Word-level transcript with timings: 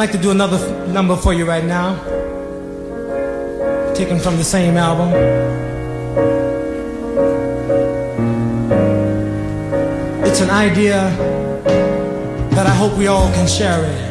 Like 0.00 0.12
to 0.12 0.16
do 0.16 0.30
another 0.30 0.56
f- 0.56 0.88
number 0.88 1.14
for 1.14 1.34
you 1.34 1.44
right 1.44 1.62
now, 1.62 1.94
taken 3.92 4.18
from 4.18 4.38
the 4.38 4.42
same 4.42 4.78
album. 4.78 5.10
It's 10.24 10.40
an 10.40 10.48
idea 10.48 11.10
that 12.54 12.66
I 12.66 12.74
hope 12.74 12.96
we 12.96 13.08
all 13.08 13.30
can 13.34 13.46
share 13.46 13.84
in. 13.84 14.09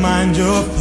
mind 0.00 0.36
your 0.36 0.77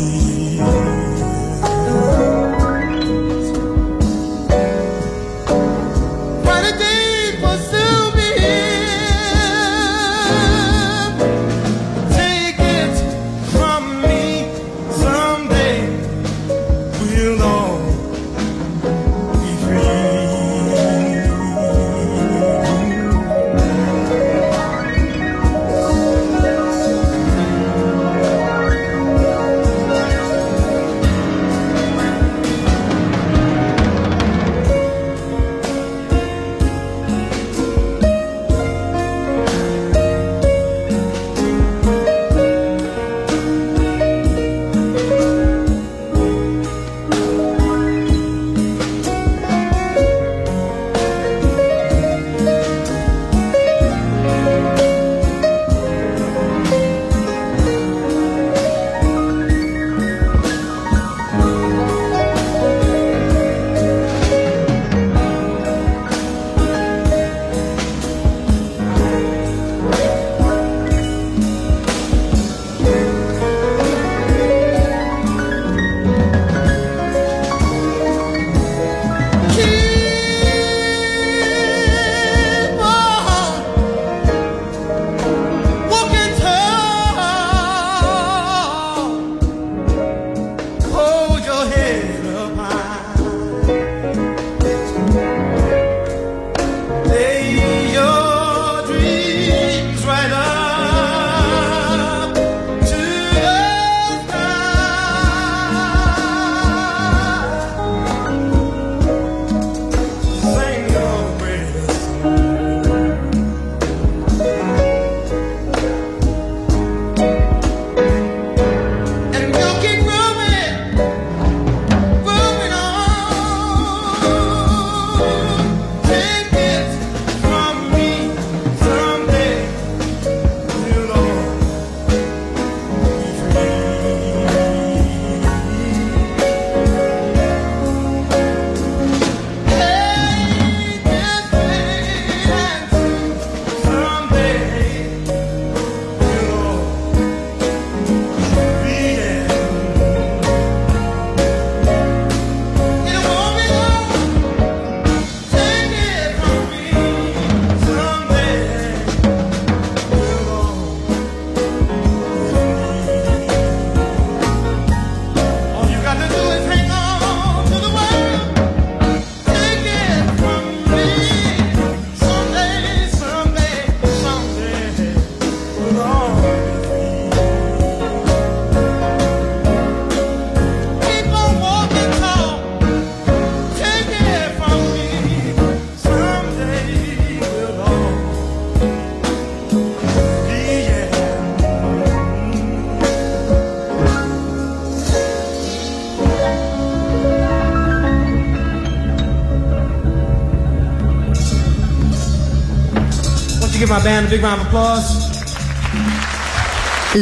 band, 204.08 204.30
big 204.30 204.42
round 204.42 204.62
of 204.62 204.68
applause. 204.68 205.36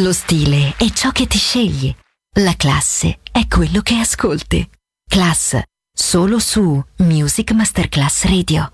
Lo 0.03 0.13
stile 0.13 0.75
è 0.77 0.89
ciò 0.91 1.09
che 1.11 1.25
ti 1.25 1.37
scegli. 1.39 1.93
La 2.39 2.53
classe 2.55 3.19
è 3.31 3.47
quello 3.47 3.81
che 3.81 3.95
ascolti. 3.95 4.67
Class, 5.07 5.59
solo 5.91 6.37
su 6.37 6.83
Music 6.97 7.51
Masterclass 7.53 8.25
Radio. 8.25 8.69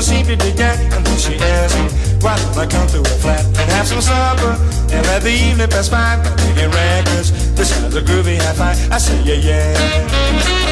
But 0.00 0.06
she 0.08 0.22
that. 0.56 0.80
And 0.96 1.04
she 1.20 1.36
asks 1.36 1.76
me, 1.76 1.84
why 2.24 2.32
don't 2.40 2.56
I 2.56 2.64
come 2.64 2.88
to 2.88 3.04
her 3.04 3.18
flat 3.20 3.44
and 3.44 3.68
have 3.76 3.86
some 3.86 4.00
supper 4.00 4.56
and 4.88 5.04
let 5.12 5.20
the 5.20 5.28
evening 5.28 5.68
pass 5.68 5.88
by? 5.88 6.16
By 6.24 6.32
digging 6.40 6.72
records, 6.72 7.52
this 7.52 7.68
sounds 7.68 7.94
a 7.96 8.00
groovy 8.00 8.40
high 8.40 8.56
five. 8.56 8.76
I 8.90 8.96
say 8.96 9.20
yeah 9.28 9.36
yeah, 9.36 9.72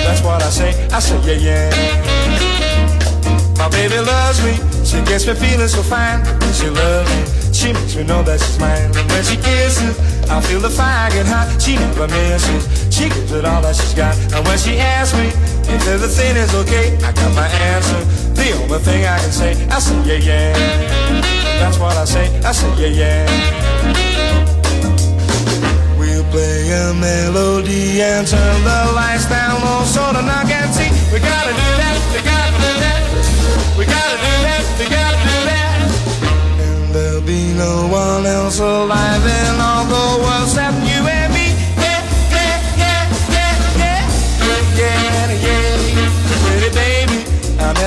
that's 0.04 0.22
what 0.24 0.42
I 0.42 0.48
say. 0.48 0.72
I 0.88 1.00
say 1.00 1.20
yeah 1.28 1.44
yeah. 1.44 1.68
My 3.58 3.68
baby 3.68 4.00
loves 4.00 4.40
me, 4.40 4.56
she 4.80 5.04
gets 5.04 5.26
me 5.26 5.34
feeling 5.34 5.68
so 5.68 5.82
fine. 5.82 6.24
When 6.40 6.52
she 6.56 6.70
loves 6.70 7.10
me, 7.12 7.52
she 7.52 7.72
makes 7.72 7.96
me 7.96 8.04
know 8.04 8.22
that 8.22 8.40
she's 8.40 8.58
mine. 8.58 8.88
And 8.96 9.04
when 9.12 9.24
she 9.24 9.36
kisses, 9.36 9.92
I 10.30 10.40
feel 10.40 10.60
the 10.60 10.70
fire 10.70 11.10
get 11.10 11.26
hot. 11.26 11.60
She 11.60 11.76
never 11.76 12.08
misses, 12.08 12.64
she 12.88 13.12
gives 13.12 13.32
it 13.32 13.44
all 13.44 13.60
that 13.60 13.76
she's 13.76 13.92
got. 13.92 14.16
And 14.32 14.46
when 14.46 14.56
she 14.56 14.78
asks 14.78 15.12
me 15.12 15.28
if 15.68 15.84
everything 15.84 16.36
is 16.36 16.54
okay, 16.64 16.96
I 17.04 17.12
got 17.12 17.34
my 17.36 17.48
answer. 17.76 18.27
The 18.38 18.48
only 18.54 18.78
thing 18.78 19.04
I 19.04 19.18
can 19.18 19.32
say, 19.32 19.52
I 19.68 19.78
say 19.78 19.98
yeah 20.06 20.20
yeah. 20.28 20.52
That's 21.60 21.78
what 21.78 21.96
I 21.96 22.04
say, 22.04 22.26
I 22.42 22.52
say 22.52 22.70
yeah 22.80 23.00
yeah. 23.00 24.28
We'll 25.98 26.24
play 26.30 26.70
a 26.70 26.94
melody 26.94 28.00
and 28.00 28.26
turn 28.26 28.58
the 28.64 28.92
lights 28.94 29.26
down 29.28 29.60
low 29.60 29.84
so 29.84 30.12
the 30.14 30.22
knock 30.22 30.46
can 30.46 30.72
see. 30.72 30.90
We 31.12 31.18
gotta 31.18 31.50
do 31.50 31.68
that, 31.82 31.96
we 32.14 32.20
gotta 32.22 32.58
do 32.64 32.72
that. 32.84 33.00
We 33.78 33.84
gotta 33.84 34.18
do 34.26 34.34
that, 34.46 34.62
we 34.78 34.84
gotta 34.86 35.18
do 35.28 35.36
that. 35.50 35.76
And 36.62 36.94
there'll 36.94 37.26
be 37.26 37.52
no 37.54 37.88
one 37.90 38.24
else 38.24 38.60
alive 38.60 39.24
in 39.26 39.54
all 39.60 39.84
the 39.84 40.06
world 40.22 40.46
except 40.46 40.78
you 40.86 40.97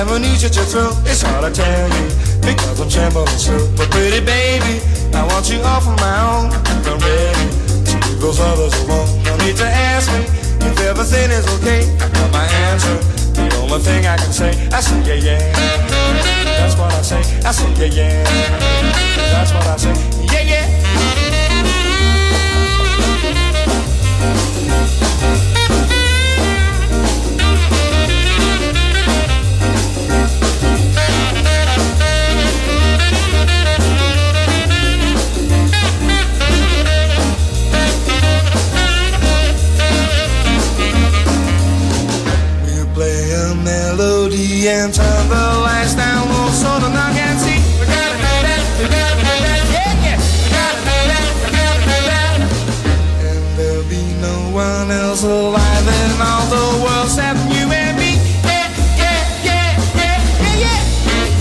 Never 0.02 0.18
knew 0.18 0.34
such 0.34 0.56
a 0.56 0.64
thrill. 0.66 0.98
It's 1.06 1.22
hard 1.22 1.46
to 1.46 1.50
tell 1.54 1.86
you 1.86 2.06
because 2.42 2.80
I'm 2.80 2.90
trembling 2.90 3.38
so. 3.38 3.54
But 3.78 3.88
pretty 3.92 4.18
baby, 4.18 4.82
I 5.14 5.22
want 5.30 5.46
you 5.48 5.62
all 5.62 5.80
for 5.80 5.94
my 6.02 6.18
own. 6.26 6.50
I'm 6.50 6.98
ready 6.98 7.46
to 7.86 7.94
leave 8.02 8.18
those 8.18 8.40
others 8.40 8.74
alone. 8.82 9.06
No 9.22 9.36
need 9.46 9.54
to 9.62 9.64
ask 9.64 10.10
me 10.10 10.26
if 10.66 10.74
everything 10.82 11.30
is 11.30 11.46
okay. 11.54 11.86
I 12.02 12.10
got 12.10 12.32
my 12.34 12.42
answer. 12.66 12.98
The 13.38 13.46
only 13.62 13.78
thing 13.78 14.04
I 14.06 14.16
can 14.16 14.32
say, 14.32 14.50
I 14.74 14.80
say 14.80 14.98
yeah 15.06 15.38
yeah. 15.38 15.52
That's 16.58 16.74
what 16.74 16.92
I 16.92 17.02
say. 17.02 17.22
I 17.46 17.52
say 17.52 17.70
yeah 17.86 18.02
yeah. 18.02 18.24
That's 19.30 19.54
what 19.54 19.64
I 19.68 19.76
say. 19.76 19.94
Yeah 20.34 20.42
yeah. 20.42 21.01
And 44.68 44.94
turn 44.94 45.28
the 45.28 45.44
lights 45.66 45.94
down 45.94 46.28
low 46.28 46.46
so 46.50 46.78
the 46.78 46.88
knock 46.88 47.12
can 47.14 47.36
see. 47.36 47.58
We 47.80 47.86
gotta 47.86 48.14
do 48.14 48.30
we 48.78 48.86
gotta 48.86 49.16
do 49.18 49.34
yeah, 49.74 49.90
yeah. 50.06 50.18
We 50.22 50.50
gotta 50.54 50.78
do 50.78 50.94
we 51.42 51.50
gotta 51.50 52.38
do. 52.38 52.54
And 53.26 53.42
there'll 53.58 53.82
be 53.90 54.02
no 54.22 54.54
one 54.54 54.90
else 54.92 55.24
alive 55.24 55.86
in 55.88 56.14
all 56.22 56.46
the 56.46 56.84
world 56.84 57.06
except 57.06 57.40
you 57.50 57.66
and 57.74 57.98
me. 57.98 58.14
Yeah, 58.46 58.70
yeah, 59.02 59.42
yeah, 59.42 59.74
yeah, 59.98 60.22
yeah, 60.38 60.62
yeah. 60.62 60.86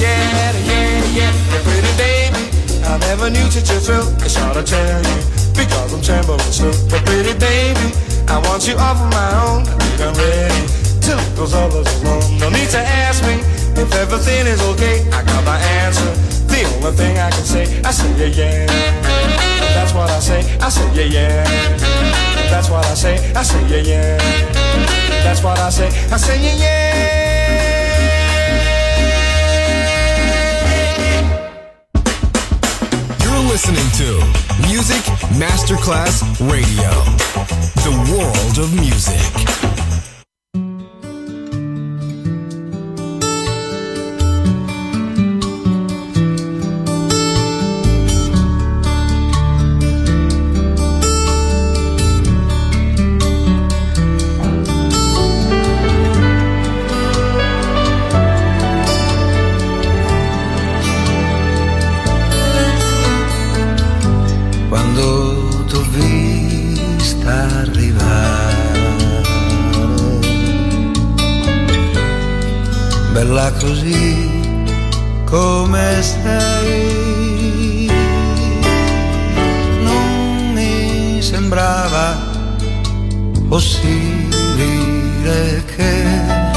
Yeah, 0.02 0.58
yeah, 0.66 1.22
yeah. 1.22 1.62
Pretty 1.62 1.94
baby, 2.02 2.42
I 2.90 2.98
never 3.06 3.30
knew 3.30 3.46
such 3.52 3.70
a 3.70 3.80
thrill. 3.80 4.08
It's 4.26 4.34
hard 4.34 4.56
to 4.56 4.64
tell 4.64 4.98
you 4.98 5.18
because 5.54 5.94
I'm 5.94 6.02
trembling 6.02 6.40
so. 6.50 6.74
But 6.90 7.06
pretty 7.06 7.38
baby, 7.38 7.94
I 8.30 8.42
want 8.50 8.68
you 8.68 8.78
all 8.78 8.96
for 8.96 9.10
my 9.14 9.30
own. 9.46 9.62
I 9.68 9.78
think 9.78 10.02
I'm 10.02 10.14
ready 10.16 10.91
to 11.12 11.18
leave 11.18 11.36
those 11.36 11.54
others 11.54 11.88
alone. 12.02 12.40
No 12.40 12.50
need 12.50 12.70
to 12.70 12.80
ask 12.80 13.24
me 13.24 13.36
if 13.82 13.94
everything 13.94 14.48
is 14.48 14.62
okay. 14.72 15.04
I 15.12 15.24
got 15.24 15.44
my 15.44 15.60
answer. 15.84 16.12
The 16.48 16.64
only 16.76 16.92
thing 16.96 17.18
I 17.18 17.30
can 17.30 17.44
say, 17.44 17.82
I 17.84 17.92
say 17.92 18.10
yeah 18.18 18.32
yeah. 18.40 18.66
That's 19.76 19.94
what 19.94 20.10
I 20.10 20.20
say. 20.20 20.40
I 20.60 20.70
say 20.70 20.88
yeah 20.96 21.08
yeah. 21.16 21.44
That's 22.50 22.70
what 22.70 22.86
I 22.86 22.94
say. 22.94 23.16
I 23.34 23.44
say 23.44 23.62
yeah 23.68 23.84
yeah. 23.92 24.18
That's 25.24 25.44
what 25.44 25.60
I 25.60 25.70
say. 25.70 25.88
I 25.88 26.18
say 26.18 26.38
yeah 26.40 26.56
yeah. 26.64 27.32
You're 33.24 33.46
listening 33.52 33.90
to 34.00 34.10
Music 34.68 35.04
Masterclass 35.42 36.24
Radio, 36.52 36.92
the 37.84 37.94
world 38.12 38.58
of 38.60 38.74
music. 38.80 39.81
Arrivare, 67.62 68.96
bella 73.14 73.52
così 73.60 74.30
come 75.26 76.02
sei, 76.02 77.90
non 79.84 80.52
mi 80.54 81.22
sembrava 81.22 82.30
possibile 83.48 84.34
che 85.76 86.50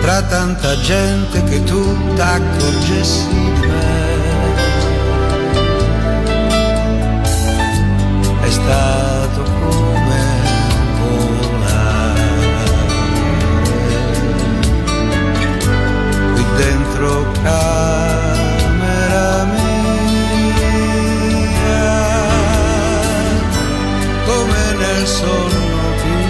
tra 0.00 0.22
tanta 0.22 0.80
gente 0.80 1.44
che 1.44 1.62
tu 1.64 2.14
t'accorgessi 2.14 3.28
di 3.28 3.66
me. 3.66 3.98
è 8.40 8.50
camera 17.42 19.28
mia 19.44 20.66
come 24.26 24.62
nel 24.78 25.06
sonno 25.06 25.80
più 26.02 26.20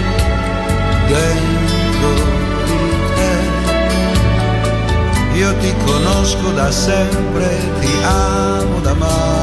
dentro 1.07 2.11
di 2.65 2.81
te. 3.15 3.35
Io 5.37 5.51
ti 5.57 5.71
conosco 5.85 6.51
da 6.51 6.71
sempre 6.71 7.47
ti 7.79 7.93
amo 8.03 8.79
da 8.81 8.93
mai 8.93 9.38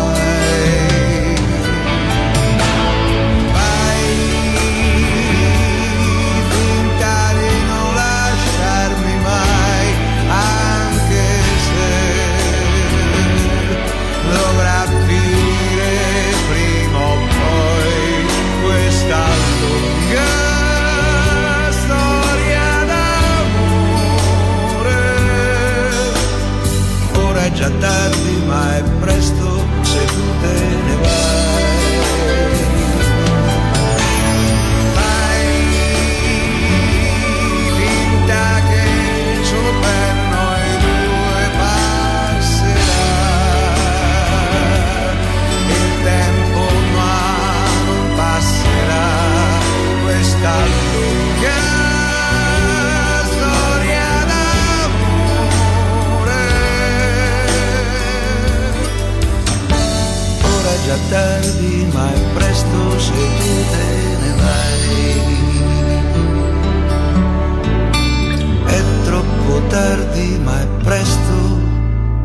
tardi 70.16 70.38
ma 70.42 70.60
è 70.60 70.66
presto 70.82 71.60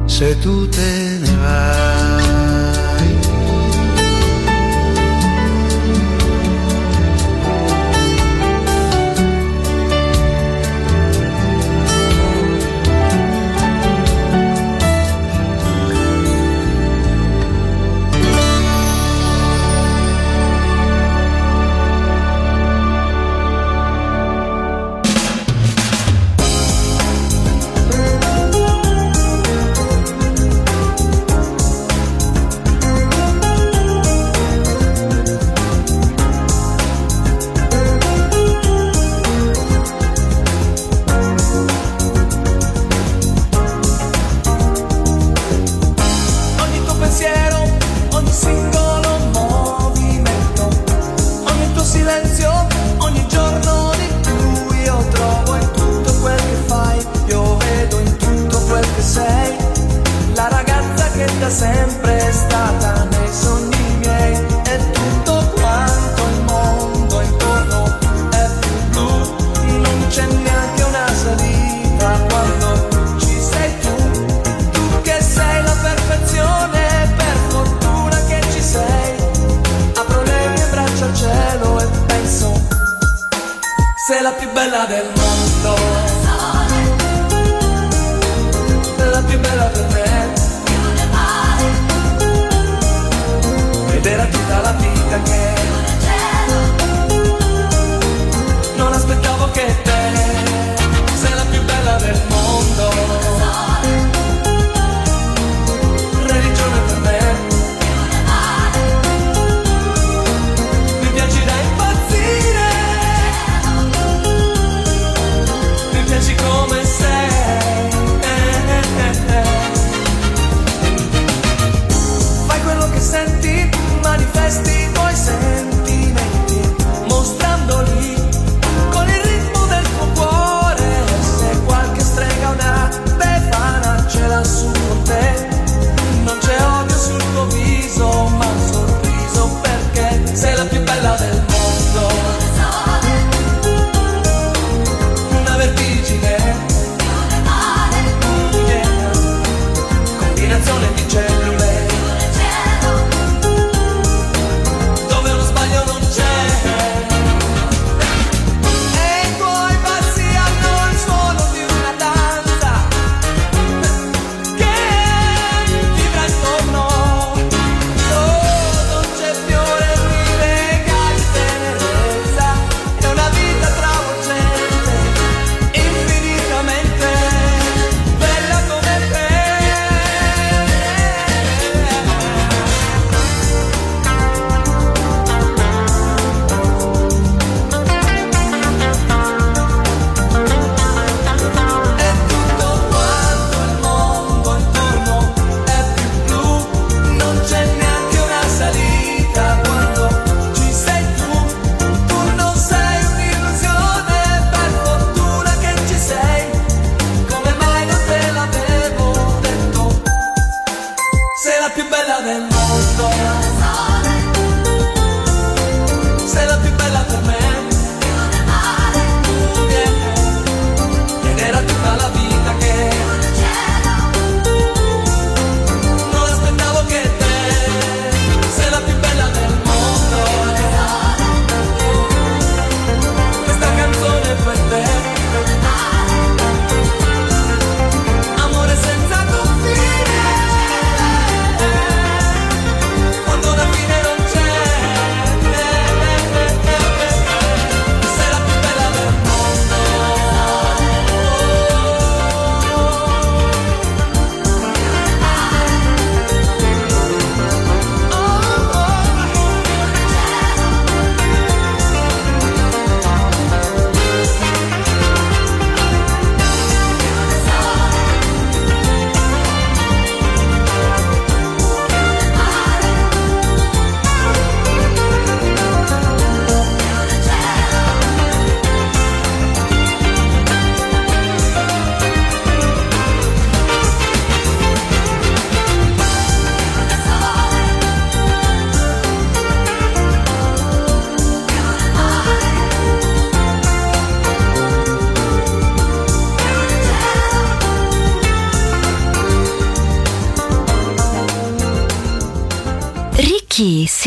se 0.05 0.37
tu 0.39 0.67
te 0.69 1.17
ne 1.19 1.35
vai. 1.37 1.90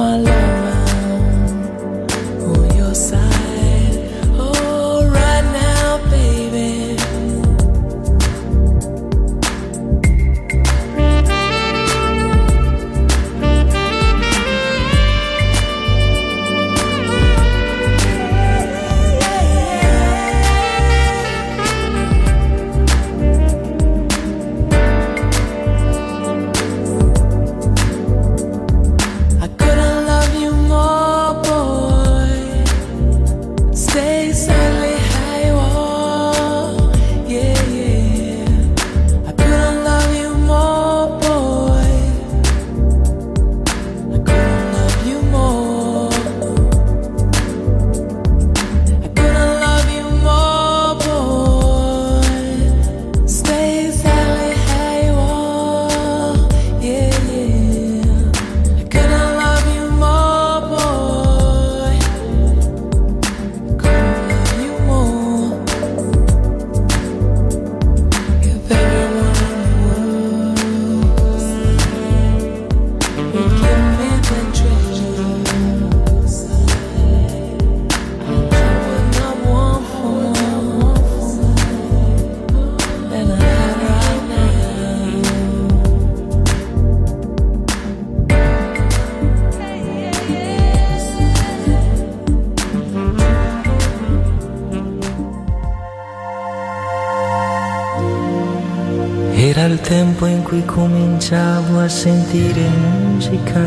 my 0.00 0.16
love. 0.16 0.59
qui 100.50 100.64
cominciavo 100.64 101.78
a 101.78 101.88
sentire 101.88 102.66
musica. 103.04 103.64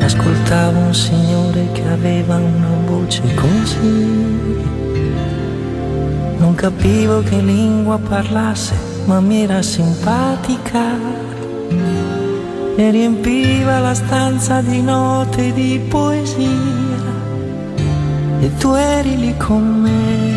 Ascoltavo 0.00 0.78
un 0.80 0.92
signore 0.92 1.70
che 1.70 1.86
aveva 1.86 2.34
una 2.34 2.74
voce 2.86 3.22
così. 3.34 4.58
Non 6.38 6.54
capivo 6.56 7.22
che 7.22 7.40
lingua 7.40 7.98
parlasse, 7.98 8.74
ma 9.04 9.20
mi 9.20 9.44
era 9.44 9.62
simpatica. 9.62 10.86
E 12.74 12.90
riempiva 12.90 13.78
la 13.78 13.94
stanza 13.94 14.60
di 14.60 14.82
note 14.82 15.52
di 15.52 15.80
poesia. 15.88 17.12
E 18.40 18.56
tu 18.56 18.72
eri 18.74 19.16
lì 19.18 19.36
con 19.36 19.62
me. 19.82 20.29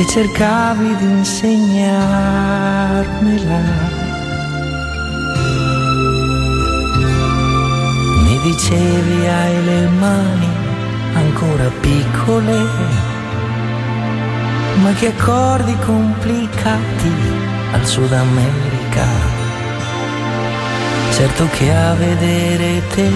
che 0.00 0.06
cercavi 0.06 0.96
di 0.96 1.04
insegnarmela. 1.04 3.60
Mi 8.24 8.40
dicevi 8.40 9.26
hai 9.26 9.64
le 9.64 9.86
mani 9.88 10.48
ancora 11.12 11.70
piccole, 11.80 12.64
ma 14.82 14.90
che 14.94 15.08
accordi 15.08 15.76
complicati 15.84 17.12
al 17.72 17.86
Sud 17.86 18.12
America. 18.12 19.04
Certo 21.12 21.46
che 21.50 21.70
a 21.74 21.92
vedere 21.92 22.80
te 22.94 23.10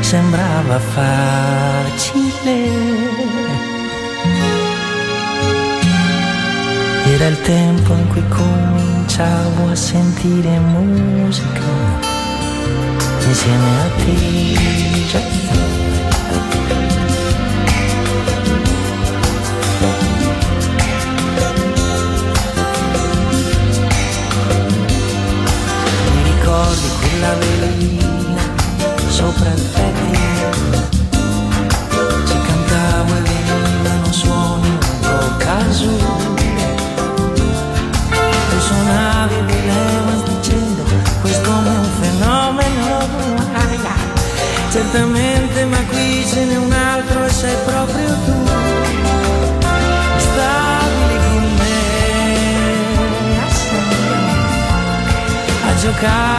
sembrava 0.00 0.78
facile 0.78 2.60
dal 7.22 7.40
tempo 7.42 7.94
in 7.94 8.08
cui 8.08 8.28
cominciavo 8.30 9.70
a 9.70 9.76
sentire 9.76 10.58
musica 10.58 11.60
insieme 13.28 13.80
a 13.80 13.88
te. 13.96 15.06
Già. 15.08 15.20
Mi 26.12 26.22
ricordi 26.24 26.88
quella 26.98 27.34
velina 27.34 28.42
sopra 29.10 29.52
il 29.52 29.62
petto 29.62 30.11
lentamente, 44.92 45.64
ma 45.64 45.82
qui 45.86 46.24
ce 46.26 46.44
n'è 46.44 46.56
un 46.56 46.72
altro 46.72 47.24
e 47.24 47.30
sei 47.30 47.56
proprio 47.64 48.14
tu. 48.24 48.32
Stabili 50.18 51.18
con 51.24 51.54
me 51.58 51.80
a 55.68 55.74
giocare. 55.76 56.31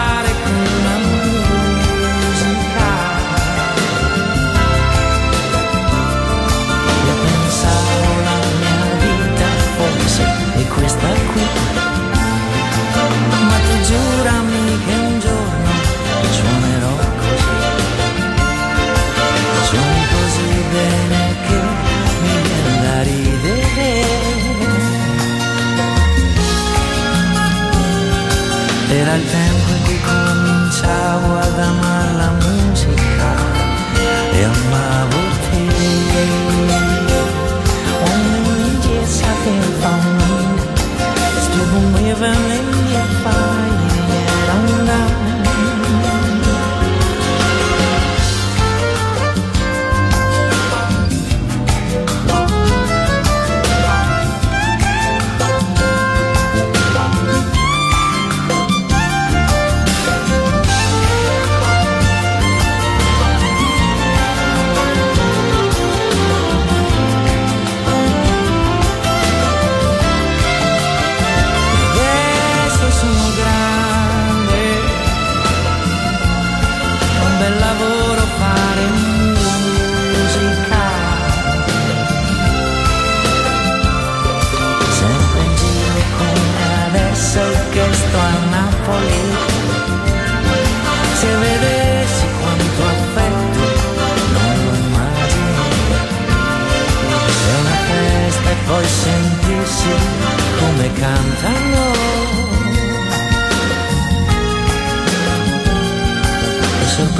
al 29.13 29.21
temps 29.21 29.62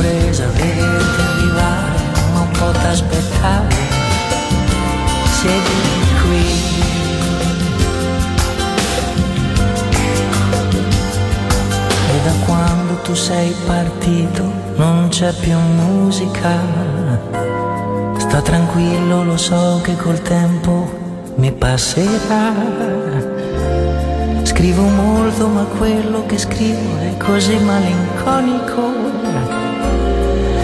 sorpresa 0.04 0.48
vederti 0.48 1.22
arrivare, 1.22 1.98
ma 2.34 2.40
un 2.42 2.52
po' 2.52 2.72
t'aspettavo. 2.72 3.68
Siedi 5.32 5.76
qui. 6.22 6.46
E 12.12 12.22
da 12.24 12.32
quando 12.46 12.96
tu 13.04 13.14
sei 13.14 13.56
partito 13.66 14.44
non 14.76 15.08
c'è 15.10 15.32
più 15.34 15.58
musica. 15.58 16.60
Sta 18.18 18.42
tranquillo, 18.42 19.24
lo 19.24 19.38
so 19.38 19.80
che 19.84 19.96
col 19.96 20.22
tempo 20.22 21.32
mi 21.36 21.52
passerà. 21.52 22.52
Scrivo 24.44 24.84
molto, 24.84 25.48
ma 25.48 25.64
quello 25.64 26.26
che 26.26 26.38
scrivo 26.38 27.00
è 27.00 27.18
così 27.18 27.58
malinconico 27.58 29.03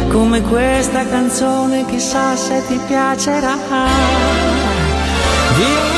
come 0.09 0.41
questa 0.41 1.05
canzone 1.07 1.85
chissà 1.85 2.35
se 2.35 2.63
ti 2.67 2.79
piacerà. 2.87 3.55
Dio 5.55 5.88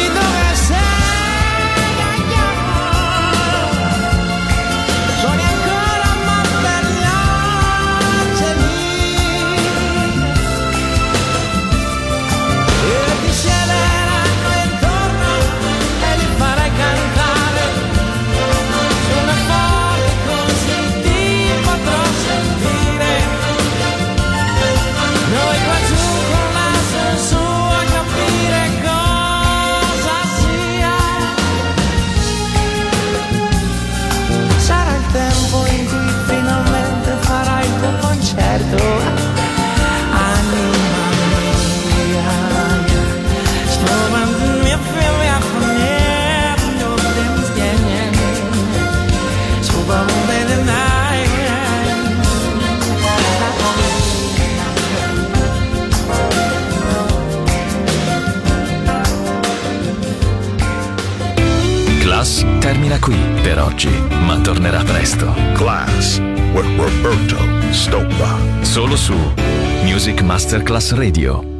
Masterclass 70.51 70.91
Radio. 70.91 71.50